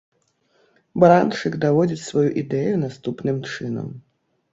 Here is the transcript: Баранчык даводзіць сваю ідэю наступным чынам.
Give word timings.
Баранчык 1.01 1.57
даводзіць 1.65 2.01
сваю 2.05 2.23
ідэю 2.43 2.73
наступным 2.85 3.37
чынам. 3.51 3.93